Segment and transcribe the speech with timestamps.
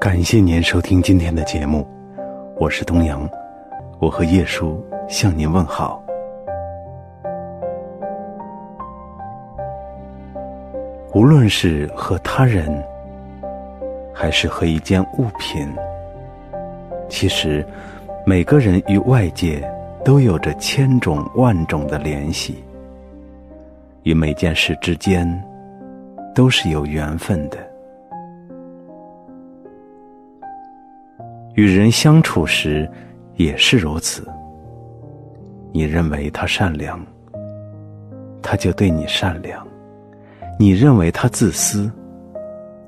[0.00, 1.86] 感谢您收听今天的节目，
[2.56, 3.28] 我是东阳，
[3.98, 6.02] 我和叶叔向您问好。
[11.12, 12.82] 无论是和他人，
[14.14, 15.68] 还是和一件物品，
[17.08, 17.66] 其实
[18.24, 19.62] 每个人与外界
[20.04, 22.64] 都有着千种万种的联系，
[24.04, 25.28] 与每件事之间
[26.34, 27.67] 都是有缘分的。
[31.58, 32.88] 与人相处时
[33.34, 34.24] 也是如此。
[35.72, 37.04] 你认为他善良，
[38.40, 39.58] 他就对你善良；
[40.56, 41.90] 你认为他自私，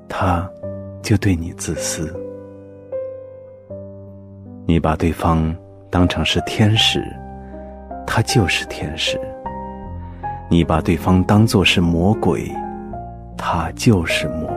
[0.09, 0.49] 他
[1.03, 2.17] 就对你自私。
[4.69, 5.53] 你把对方
[5.91, 7.05] 当成是天使，
[8.07, 9.19] 他就是天使；
[10.49, 12.49] 你把对方当作是魔鬼，
[13.37, 14.49] 他就是魔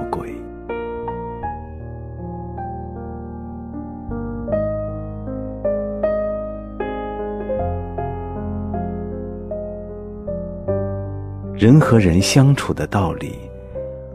[11.64, 13.40] 人和人相处的道理，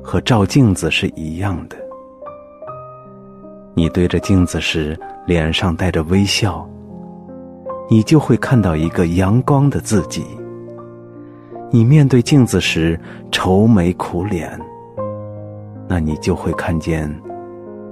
[0.02, 1.78] 和照镜子是一样的。
[3.72, 4.94] 你对着镜子时，
[5.26, 6.68] 脸上带着微笑，
[7.88, 10.24] 你就会看到一个阳光的自己；
[11.70, 13.00] 你面对镜子时
[13.32, 14.60] 愁眉苦脸，
[15.88, 17.10] 那你就会看见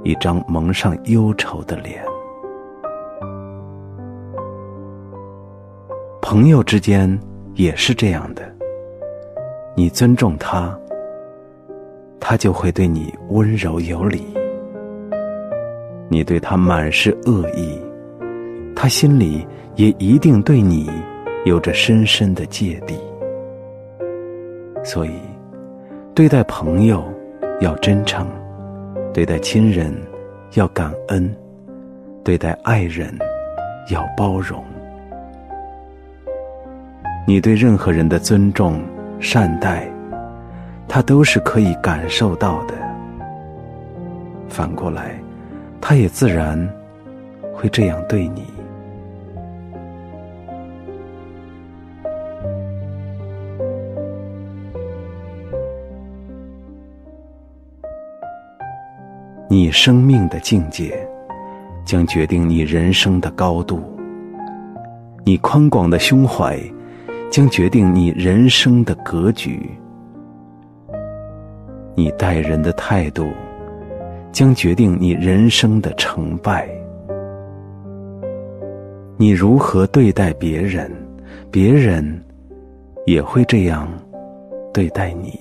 [0.04, 2.04] 一张蒙上忧愁的脸。
[6.20, 7.18] 朋友之间
[7.54, 8.54] 也是这样的。
[9.78, 10.74] 你尊重他，
[12.18, 14.22] 他就会对你温柔有礼；
[16.08, 17.78] 你对他满是恶意，
[18.74, 20.90] 他心里也一定对你
[21.44, 22.98] 有着深深的芥蒂。
[24.82, 25.10] 所以，
[26.14, 27.04] 对待朋友
[27.60, 28.26] 要真诚，
[29.12, 29.94] 对待亲人
[30.54, 31.30] 要感恩，
[32.24, 33.14] 对待爱人
[33.92, 34.64] 要包容。
[37.26, 38.80] 你对任何人的尊重。
[39.18, 39.90] 善待，
[40.86, 42.74] 他都是可以感受到的。
[44.48, 45.18] 反过来，
[45.80, 46.56] 他也自然
[47.54, 48.44] 会这样对你。
[59.48, 61.08] 你生命的境界，
[61.84, 63.80] 将决定你人生的高度。
[65.24, 66.60] 你宽广的胸怀。
[67.36, 69.70] 将决定你人生的格局，
[71.94, 73.28] 你待人的态度，
[74.32, 76.66] 将决定你人生的成败。
[79.18, 80.90] 你如何对待别人，
[81.50, 82.24] 别人
[83.04, 83.86] 也会这样
[84.72, 85.38] 对待你。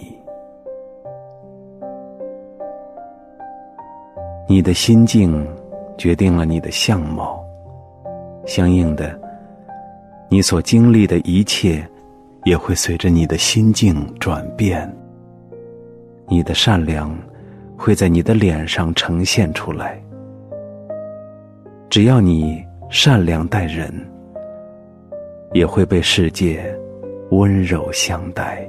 [4.49, 5.47] 你的心境
[5.97, 7.41] 决定了你的相貌，
[8.45, 9.17] 相应的。
[10.29, 11.87] 你所经历的一切，
[12.43, 14.91] 也会随着你的心境转变。
[16.27, 17.15] 你的善良，
[17.77, 20.01] 会在你的脸上呈现出来。
[21.89, 23.93] 只要你善良待人，
[25.53, 26.75] 也会被世界
[27.29, 28.67] 温柔相待。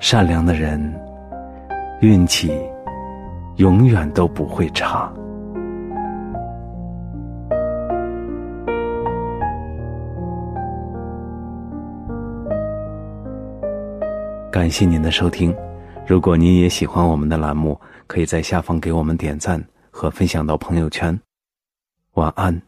[0.00, 0.80] 善良的人，
[2.00, 2.52] 运气
[3.56, 5.12] 永远都不会差。
[14.50, 15.54] 感谢您的收听，
[16.06, 21.18] 如果您也喜欢我们的栏目，可以在下方给我们点赞和分享到朋友圈。
[22.14, 22.67] 晚安。